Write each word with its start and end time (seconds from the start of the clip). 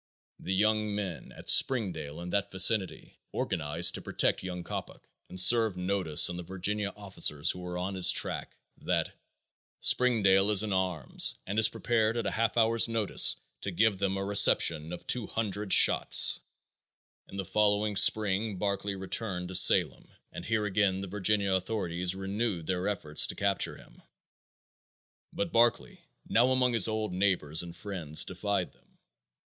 The 0.39 0.55
young 0.55 0.95
men 0.95 1.31
at 1.33 1.47
Springdale 1.47 2.19
and 2.19 2.33
that 2.33 2.49
vicinity 2.49 3.19
organized 3.31 3.93
to 3.93 4.01
protect 4.01 4.41
young 4.41 4.63
Coppock 4.63 5.07
and 5.29 5.39
served 5.39 5.77
notice 5.77 6.27
on 6.27 6.37
the 6.37 6.41
Virginia 6.41 6.89
officers 6.97 7.51
who 7.51 7.59
were 7.59 7.77
on 7.77 7.93
his 7.93 8.11
track 8.11 8.55
that 8.77 9.15
"Springdale 9.79 10.49
is 10.49 10.63
in 10.63 10.73
arms 10.73 11.35
and 11.45 11.59
is 11.59 11.69
prepared 11.69 12.17
at 12.17 12.25
a 12.25 12.31
half 12.31 12.57
hour's 12.57 12.87
notice 12.87 13.35
to 13.61 13.69
give 13.69 13.99
them 13.99 14.17
a 14.17 14.25
reception 14.25 14.91
of 14.91 15.05
200 15.05 15.71
shots." 15.71 16.39
In 17.27 17.37
the 17.37 17.45
following 17.45 17.95
spring 17.95 18.57
Barclay 18.57 18.95
returned 18.95 19.49
to 19.49 19.53
Salem 19.53 20.09
and 20.31 20.43
here 20.45 20.65
again 20.65 21.01
the 21.01 21.07
Virginia 21.07 21.53
authorities 21.53 22.15
renewed 22.15 22.65
their 22.65 22.87
efforts 22.87 23.27
to 23.27 23.35
capture 23.35 23.75
him. 23.77 24.01
But 25.31 25.51
Barclay, 25.51 25.99
now 26.27 26.49
among 26.49 26.73
his 26.73 26.87
old 26.87 27.13
neighbors 27.13 27.61
and 27.61 27.75
friends, 27.77 28.25
defied 28.25 28.73
them. 28.73 28.97